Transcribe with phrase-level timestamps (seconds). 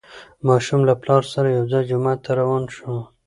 [0.47, 2.91] ماشوم له پلار سره یو ځای جومات ته روان شو